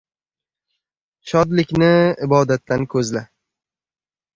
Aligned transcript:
—Shodlikni 1.33 1.93
ibodatdan 2.29 2.91
ko‘zla. 2.97 3.27